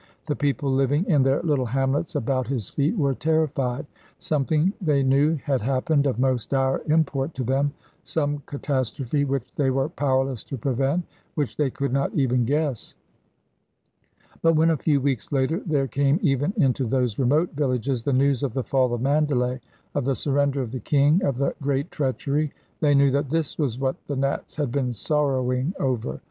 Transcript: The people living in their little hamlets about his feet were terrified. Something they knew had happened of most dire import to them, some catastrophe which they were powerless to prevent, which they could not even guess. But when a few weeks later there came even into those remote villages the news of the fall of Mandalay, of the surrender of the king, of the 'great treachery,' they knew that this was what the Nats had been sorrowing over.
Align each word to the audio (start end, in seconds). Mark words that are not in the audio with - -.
The 0.25 0.35
people 0.35 0.71
living 0.71 1.05
in 1.05 1.21
their 1.21 1.43
little 1.43 1.67
hamlets 1.67 2.15
about 2.15 2.47
his 2.47 2.69
feet 2.69 2.97
were 2.97 3.13
terrified. 3.13 3.85
Something 4.17 4.73
they 4.81 5.03
knew 5.03 5.35
had 5.43 5.61
happened 5.61 6.07
of 6.07 6.17
most 6.17 6.49
dire 6.49 6.81
import 6.87 7.35
to 7.35 7.43
them, 7.43 7.71
some 8.01 8.41
catastrophe 8.47 9.25
which 9.25 9.43
they 9.55 9.69
were 9.69 9.89
powerless 9.89 10.43
to 10.45 10.57
prevent, 10.57 11.03
which 11.35 11.55
they 11.55 11.69
could 11.69 11.93
not 11.93 12.11
even 12.15 12.45
guess. 12.45 12.95
But 14.41 14.55
when 14.55 14.71
a 14.71 14.75
few 14.75 14.99
weeks 14.99 15.31
later 15.31 15.61
there 15.67 15.87
came 15.87 16.17
even 16.23 16.51
into 16.57 16.85
those 16.87 17.19
remote 17.19 17.51
villages 17.53 18.01
the 18.01 18.11
news 18.11 18.41
of 18.41 18.55
the 18.55 18.63
fall 18.63 18.95
of 18.95 19.01
Mandalay, 19.01 19.61
of 19.93 20.05
the 20.05 20.15
surrender 20.15 20.63
of 20.63 20.71
the 20.71 20.79
king, 20.79 21.21
of 21.23 21.37
the 21.37 21.53
'great 21.61 21.91
treachery,' 21.91 22.51
they 22.79 22.95
knew 22.95 23.11
that 23.11 23.29
this 23.29 23.59
was 23.59 23.77
what 23.77 23.97
the 24.07 24.15
Nats 24.15 24.55
had 24.55 24.71
been 24.71 24.93
sorrowing 24.93 25.75
over. 25.79 26.19